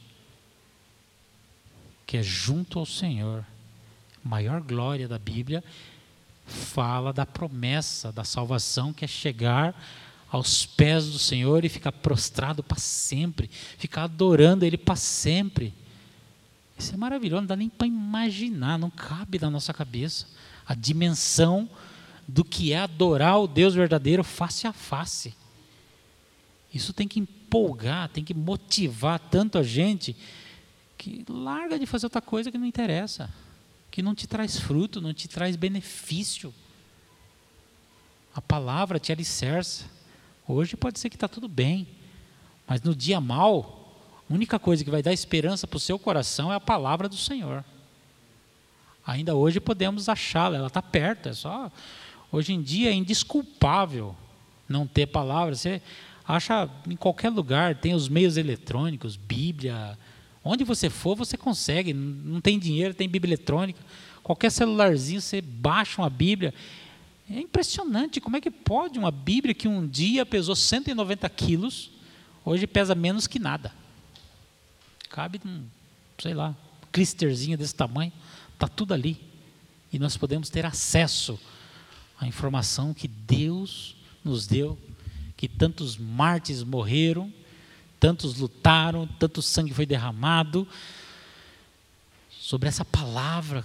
[2.05, 3.45] que é junto ao Senhor
[4.23, 5.63] maior glória da Bíblia,
[6.45, 9.75] fala da promessa da salvação que é chegar
[10.29, 15.73] aos pés do Senhor e ficar prostrado para sempre, ficar adorando Ele para sempre.
[16.77, 20.25] Isso é maravilhoso, não dá nem para imaginar, não cabe na nossa cabeça
[20.65, 21.69] a dimensão
[22.27, 25.35] do que é adorar o Deus verdadeiro face a face.
[26.73, 30.15] Isso tem que empolgar, tem que motivar tanto a gente
[30.97, 33.29] que larga de fazer outra coisa que não interessa
[33.91, 36.53] que não te traz fruto, não te traz benefício.
[38.33, 39.85] A palavra te alicerça.
[40.47, 41.87] Hoje pode ser que está tudo bem,
[42.65, 46.51] mas no dia mal, a única coisa que vai dar esperança para o seu coração
[46.51, 47.63] é a palavra do Senhor.
[49.05, 51.69] Ainda hoje podemos achá-la, ela está perto, é só.
[52.31, 54.15] Hoje em dia é indesculpável
[54.69, 55.53] não ter palavra.
[55.53, 55.81] Você
[56.25, 59.97] acha em qualquer lugar, tem os meios eletrônicos, Bíblia,
[60.43, 61.93] Onde você for, você consegue.
[61.93, 63.79] Não tem dinheiro, tem Bíblia eletrônica.
[64.23, 66.53] Qualquer celularzinho, você baixa uma Bíblia.
[67.29, 71.91] É impressionante como é que pode uma Bíblia que um dia pesou 190 quilos,
[72.43, 73.71] hoje pesa menos que nada.
[75.09, 75.63] Cabe num,
[76.19, 76.55] sei lá,
[76.91, 78.11] clisterzinho desse tamanho,
[78.53, 79.17] está tudo ali.
[79.93, 81.39] E nós podemos ter acesso
[82.19, 84.77] à informação que Deus nos deu,
[85.35, 87.31] que tantos mártires morreram,
[88.01, 90.67] tantos lutaram, tanto sangue foi derramado
[92.31, 93.63] sobre essa palavra,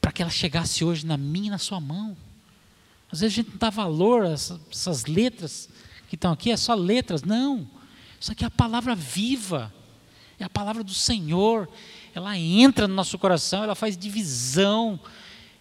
[0.00, 2.16] para que ela chegasse hoje na minha e na sua mão.
[3.10, 5.68] Às vezes a gente não dá valor a essas, letras
[6.08, 7.24] que estão aqui, é só letras.
[7.24, 7.68] Não.
[8.20, 9.74] Isso aqui é a palavra viva,
[10.38, 11.68] é a palavra do Senhor.
[12.14, 15.00] Ela entra no nosso coração, ela faz divisão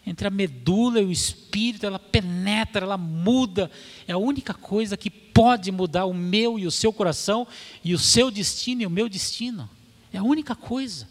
[0.05, 3.71] entre a medula e o espírito, ela penetra, ela muda.
[4.07, 7.45] É a única coisa que pode mudar o meu e o seu coração,
[7.83, 9.69] e o seu destino e o meu destino.
[10.13, 11.09] É a única coisa.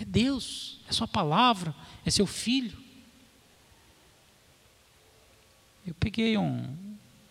[0.00, 2.78] É Deus, é Sua palavra, é Seu Filho.
[5.86, 6.74] Eu peguei um,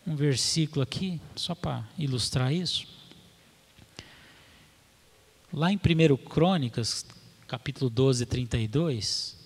[0.06, 2.86] um versículo aqui, só para ilustrar isso.
[5.52, 7.04] Lá em 1 Crônicas,
[7.48, 9.41] capítulo 12, 32,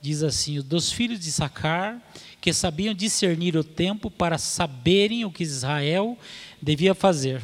[0.00, 2.00] diz assim: Dos filhos de Sacar,
[2.40, 6.18] que sabiam discernir o tempo para saberem o que Israel
[6.60, 7.42] devia fazer.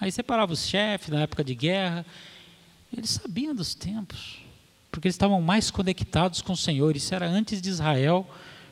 [0.00, 2.06] Aí separava os chefes na época de guerra,
[2.96, 4.38] eles sabiam dos tempos,
[4.90, 6.96] porque eles estavam mais conectados com o Senhor.
[6.96, 8.28] Isso era antes de Israel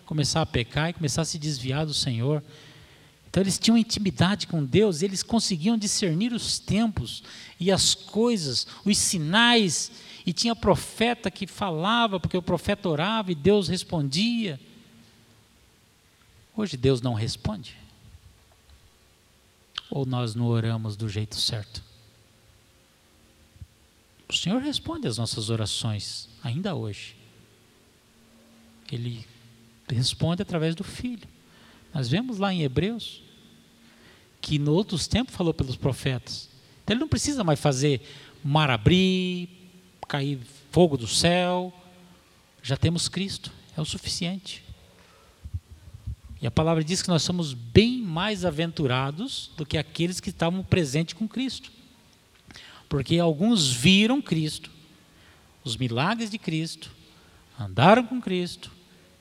[0.06, 2.42] começar a pecar e começar a se desviar do Senhor.
[3.28, 7.22] Então eles tinham intimidade com Deus, eles conseguiam discernir os tempos
[7.60, 9.90] e as coisas, os sinais,
[10.26, 14.60] e tinha profeta que falava, porque o profeta orava e Deus respondia.
[16.56, 17.76] Hoje Deus não responde?
[19.88, 21.80] Ou nós não oramos do jeito certo?
[24.28, 27.14] O Senhor responde às nossas orações, ainda hoje.
[28.90, 29.24] Ele
[29.88, 31.28] responde através do Filho.
[31.94, 33.22] Nós vemos lá em Hebreus
[34.40, 36.48] que em outros tempos falou pelos profetas.
[36.82, 38.00] Então ele não precisa mais fazer
[38.42, 39.55] mar abrir,
[40.08, 40.38] cair
[40.70, 41.72] fogo do céu.
[42.62, 44.62] Já temos Cristo, é o suficiente.
[46.40, 50.62] E a palavra diz que nós somos bem mais aventurados do que aqueles que estavam
[50.62, 51.72] presentes com Cristo.
[52.88, 54.70] Porque alguns viram Cristo,
[55.64, 56.90] os milagres de Cristo,
[57.58, 58.70] andaram com Cristo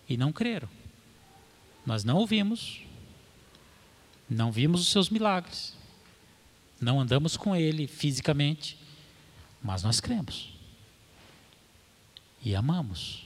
[0.09, 0.69] e não creram.
[1.85, 2.81] Nós não ouvimos,
[4.29, 5.73] não vimos os seus milagres,
[6.81, 8.77] não andamos com Ele fisicamente,
[9.63, 10.54] mas nós cremos
[12.45, 13.25] e amamos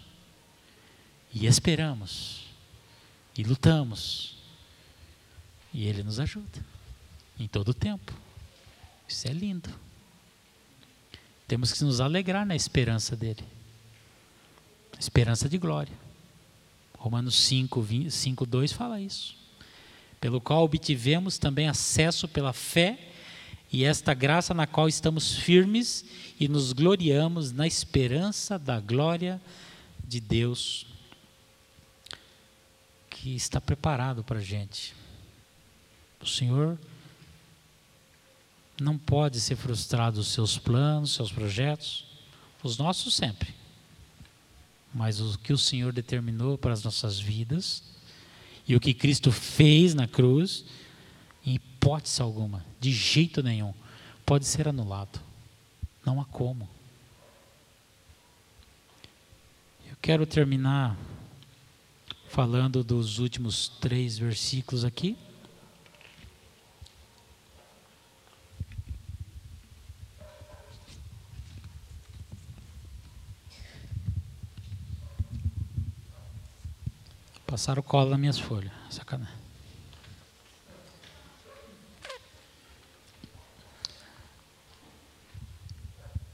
[1.32, 2.45] e esperamos
[3.38, 4.38] e lutamos
[5.71, 6.65] e Ele nos ajuda
[7.38, 8.12] em todo o tempo.
[9.08, 9.69] Isso é lindo.
[11.47, 13.43] Temos que nos alegrar na esperança dele.
[14.99, 15.93] Esperança de glória.
[16.97, 19.39] Romanos 5, 20, 5 2 fala isso
[20.19, 23.09] pelo qual obtivemos também acesso pela fé
[23.71, 26.03] e esta graça na qual estamos firmes
[26.39, 29.39] e nos gloriamos na esperança da glória
[30.03, 30.88] de Deus
[33.10, 34.95] que está preparado para a gente.
[36.19, 36.79] O Senhor
[38.82, 42.05] não pode ser frustrado os seus planos, seus projetos,
[42.63, 43.53] os nossos sempre.
[44.93, 47.84] Mas o que o Senhor determinou para as nossas vidas,
[48.67, 50.65] e o que Cristo fez na cruz,
[51.80, 53.74] hipótese alguma, de jeito nenhum,
[54.26, 55.22] pode ser anulado.
[56.06, 56.70] Não há como.
[59.89, 60.98] Eu quero terminar
[62.28, 65.18] falando dos últimos três versículos aqui.
[77.48, 78.72] Passaram cola nas minhas folhas.
[78.89, 79.49] Sacanagem.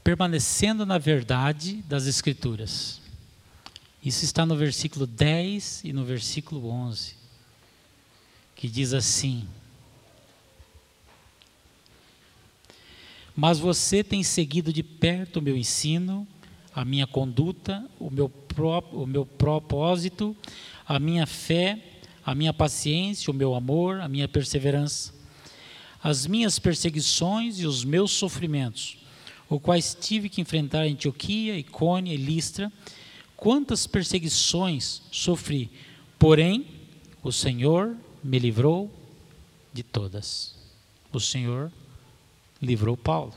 [0.06, 3.00] Permanecendo na verdade das Escrituras.
[4.00, 7.16] Isso está no versículo 10 e no versículo 11,
[8.54, 9.48] que diz assim:
[13.34, 16.24] Mas você tem seguido de perto o meu ensino,
[16.72, 20.36] a minha conduta, o meu, pró o meu propósito,
[20.86, 21.82] a minha fé,
[22.24, 25.12] a minha paciência, o meu amor, a minha perseverança,
[26.00, 28.98] as minhas perseguições e os meus sofrimentos,
[29.48, 32.72] os quais tive que enfrentar em Antioquia, Icônia e Listra.
[33.36, 35.70] Quantas perseguições sofri,
[36.18, 36.66] porém
[37.22, 38.90] o Senhor me livrou
[39.72, 40.54] de todas.
[41.12, 41.70] O Senhor
[42.60, 43.34] livrou Paulo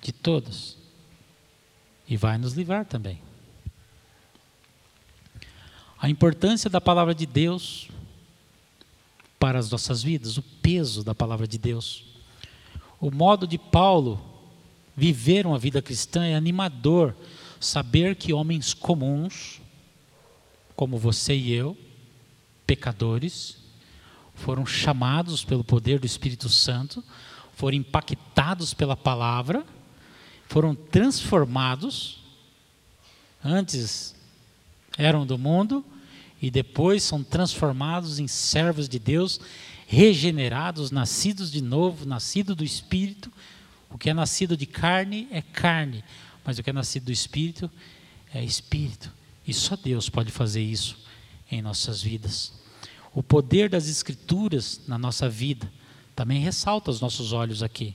[0.00, 0.76] de todas.
[2.08, 3.22] E vai nos livrar também
[6.02, 7.88] a importância da palavra de Deus
[9.38, 12.04] para as nossas vidas, o peso da palavra de Deus.
[13.00, 14.20] O modo de Paulo
[14.96, 17.14] viver uma vida cristã é animador,
[17.60, 19.60] saber que homens comuns,
[20.74, 21.76] como você e eu,
[22.66, 23.58] pecadores,
[24.34, 27.02] foram chamados pelo poder do Espírito Santo,
[27.54, 29.64] foram impactados pela palavra,
[30.48, 32.20] foram transformados.
[33.44, 34.14] Antes
[34.98, 35.84] eram do mundo,
[36.40, 39.40] e depois são transformados em servos de Deus,
[39.86, 43.30] regenerados, nascidos de novo, nascido do Espírito.
[43.92, 46.02] O que é nascido de carne é carne,
[46.44, 47.70] mas o que é nascido do Espírito
[48.32, 49.12] é Espírito.
[49.46, 50.98] E só Deus pode fazer isso
[51.50, 52.52] em nossas vidas.
[53.14, 55.70] O poder das Escrituras na nossa vida
[56.16, 57.94] também ressalta aos nossos olhos aqui.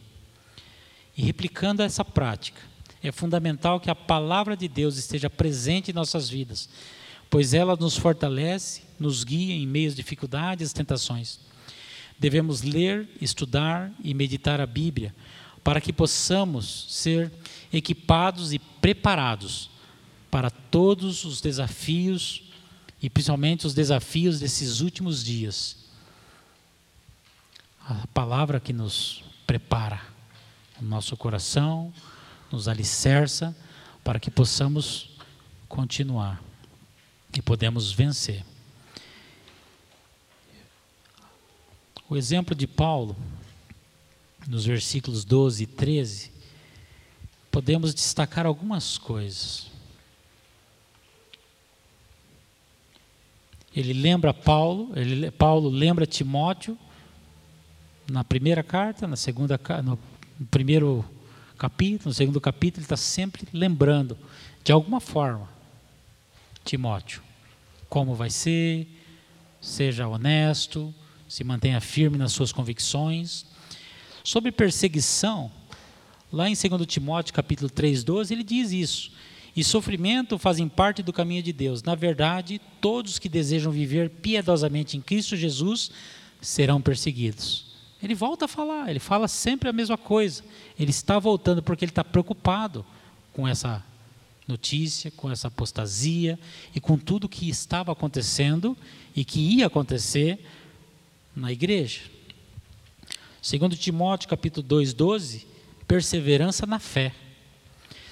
[1.15, 2.61] E replicando essa prática,
[3.01, 6.69] é fundamental que a palavra de Deus esteja presente em nossas vidas,
[7.29, 11.39] pois ela nos fortalece, nos guia em meio às dificuldades e tentações.
[12.19, 15.13] Devemos ler, estudar e meditar a Bíblia
[15.63, 17.31] para que possamos ser
[17.71, 19.69] equipados e preparados
[20.29, 22.43] para todos os desafios
[23.01, 25.77] e principalmente os desafios desses últimos dias.
[27.81, 30.01] A palavra que nos prepara
[30.79, 31.93] o nosso coração,
[32.51, 33.55] nos alicerça
[34.03, 35.09] para que possamos
[35.67, 36.41] continuar
[37.33, 38.43] e podemos vencer.
[42.09, 43.15] O exemplo de Paulo,
[44.45, 46.31] nos versículos 12 e 13,
[47.49, 49.67] podemos destacar algumas coisas.
[53.75, 56.77] Ele lembra Paulo, ele, Paulo lembra Timóteo
[58.09, 59.99] na primeira carta, na segunda, no
[60.49, 61.05] primeiro
[61.57, 64.17] capítulo, no segundo capítulo, ele está sempre lembrando,
[64.63, 65.49] de alguma forma,
[66.63, 67.21] Timóteo,
[67.89, 68.87] como vai ser,
[69.61, 70.93] seja honesto,
[71.27, 73.45] se mantenha firme nas suas convicções.
[74.27, 75.49] Sobre perseguição,
[76.29, 79.09] lá em 2 Timóteo capítulo 3, 12, ele diz isso.
[79.55, 81.81] E sofrimento fazem parte do caminho de Deus.
[81.81, 85.91] Na verdade, todos que desejam viver piedosamente em Cristo Jesus
[86.41, 87.67] serão perseguidos.
[88.03, 90.43] Ele volta a falar, ele fala sempre a mesma coisa.
[90.77, 92.85] Ele está voltando porque ele está preocupado
[93.31, 93.81] com essa
[94.45, 96.37] notícia, com essa apostasia
[96.75, 98.75] e com tudo que estava acontecendo
[99.15, 100.37] e que ia acontecer
[101.33, 102.16] na igreja.
[103.47, 105.45] Segundo Timóteo capítulo 2:12,
[105.87, 107.13] perseverança na fé.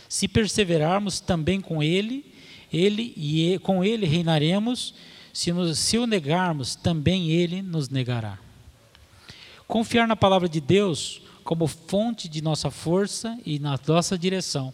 [0.07, 2.23] Se perseverarmos também com ele,
[2.71, 4.93] ele e com ele reinaremos.
[5.33, 8.39] Se, nos, se o negarmos, também ele nos negará.
[9.67, 14.73] Confiar na palavra de Deus como fonte de nossa força e na nossa direção.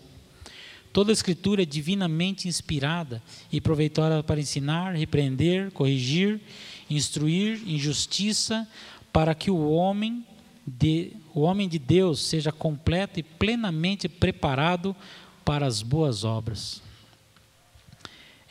[0.93, 3.19] Toda a escritura é divinamente inspirada
[3.51, 6.39] e proveitosa para ensinar, repreender, corrigir,
[6.87, 8.67] instruir em justiça,
[9.11, 10.23] para que o homem
[10.65, 14.95] de, o homem de Deus seja completo e plenamente preparado
[15.43, 16.81] para as boas obras.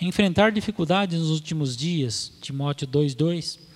[0.00, 3.70] Enfrentar dificuldades nos últimos dias, Timóteo 2:2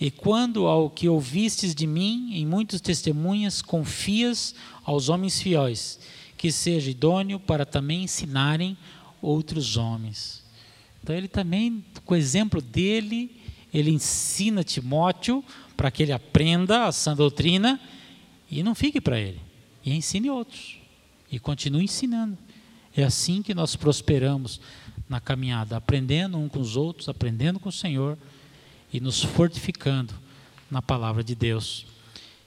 [0.00, 4.54] e quando ao que ouvistes de mim, em muitas testemunhas, confias
[4.84, 5.98] aos homens fiéis,
[6.36, 8.76] que seja idôneo para também ensinarem
[9.20, 10.44] outros homens.
[11.02, 13.36] Então ele também, com o exemplo dele,
[13.74, 15.44] ele ensina Timóteo
[15.78, 17.80] para que ele aprenda a sã doutrina
[18.50, 19.40] e não fique para ele,
[19.84, 20.76] e ensine outros,
[21.30, 22.36] e continue ensinando.
[22.96, 24.60] É assim que nós prosperamos
[25.08, 28.18] na caminhada, aprendendo um com os outros, aprendendo com o Senhor
[28.92, 30.12] e nos fortificando
[30.68, 31.86] na palavra de Deus.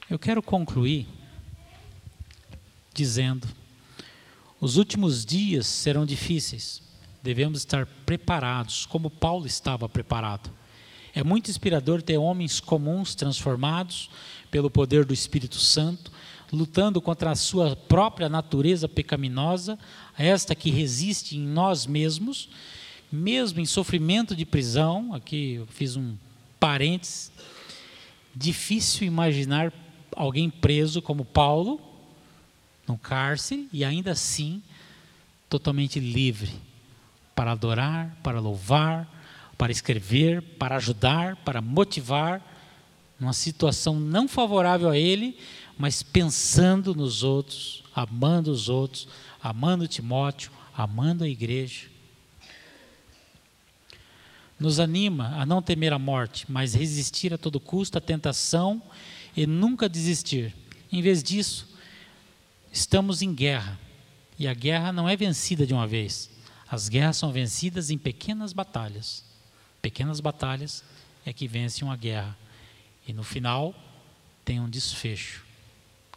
[0.10, 1.08] Eu quero concluir
[2.94, 3.48] dizendo:
[4.60, 6.82] os últimos dias serão difíceis,
[7.24, 10.52] devemos estar preparados, como Paulo estava preparado.
[11.14, 14.10] É muito inspirador ter homens comuns transformados
[14.50, 16.12] pelo poder do Espírito Santo,
[16.52, 19.78] lutando contra a sua própria natureza pecaminosa,
[20.18, 22.50] esta que resiste em nós mesmos,
[23.12, 25.14] mesmo em sofrimento de prisão.
[25.14, 26.16] Aqui eu fiz um
[26.60, 27.32] parênteses,
[28.36, 29.74] difícil imaginar
[30.16, 31.80] alguém preso como Paulo,
[32.88, 34.62] no cárcere, e ainda assim
[35.50, 36.52] totalmente livre
[37.36, 39.10] para adorar, para louvar,
[39.62, 42.42] para escrever, para ajudar, para motivar,
[43.20, 45.38] numa situação não favorável a ele,
[45.78, 49.08] mas pensando nos outros, amando os outros,
[49.40, 51.92] amando Timóteo, amando a igreja
[54.60, 58.82] nos anima a não temer a morte, mas resistir a todo custo à tentação
[59.38, 60.56] e nunca desistir.
[60.92, 61.68] Em vez disso,
[62.72, 63.80] estamos em guerra.
[64.40, 66.32] E a guerra não é vencida de uma vez.
[66.68, 69.31] As guerras são vencidas em pequenas batalhas.
[69.82, 70.84] Pequenas batalhas
[71.26, 72.38] é que vencem uma guerra.
[73.08, 73.74] E no final
[74.46, 75.44] tem um desfecho.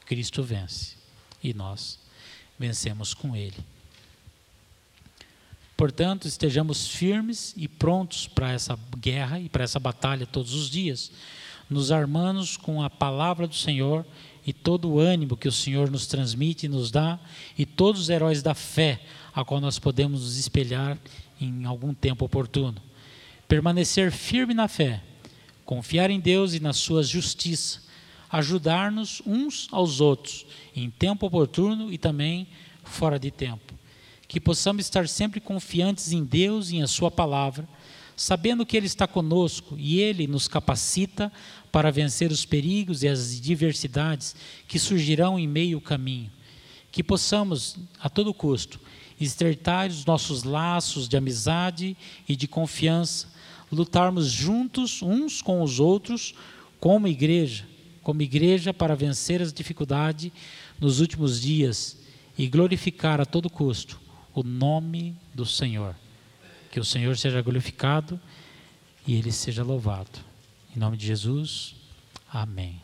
[0.07, 0.97] Cristo vence.
[1.43, 1.99] E nós
[2.59, 3.57] vencemos com Ele.
[5.77, 11.11] Portanto, estejamos firmes e prontos para essa guerra e para essa batalha todos os dias,
[11.69, 14.07] nos armando com a palavra do Senhor
[14.47, 17.19] e todo o ânimo que o Senhor nos transmite e nos dá,
[17.59, 19.01] e todos os heróis da fé
[19.35, 20.97] a qual nós podemos nos espelhar
[21.41, 22.81] em algum tempo oportuno.
[23.49, 25.03] Permanecer firme na fé,
[25.65, 27.83] confiar em Deus e na sua justiça,
[28.31, 32.49] ajudar-nos uns aos outros em tempo oportuno e também
[32.83, 33.75] fora de tempo
[34.35, 37.69] que possamos estar sempre confiantes em Deus e em a Sua palavra,
[38.17, 41.33] sabendo que Ele está conosco e Ele nos capacita
[41.71, 44.35] para vencer os perigos e as diversidades
[44.67, 46.33] que surgirão em meio ao caminho.
[46.91, 48.81] Que possamos, a todo custo,
[49.21, 51.97] estreitar os nossos laços de amizade
[52.29, 53.29] e de confiança,
[53.71, 56.35] lutarmos juntos uns com os outros,
[56.81, 57.67] como igreja,
[58.03, 60.31] como igreja para vencer as dificuldades
[60.81, 61.99] nos últimos dias
[62.37, 64.01] e glorificar a todo custo
[64.35, 65.95] o nome do Senhor.
[66.71, 68.21] Que o Senhor seja glorificado
[69.07, 70.19] e ele seja louvado.
[70.75, 71.77] Em nome de Jesus,
[72.29, 72.84] amém.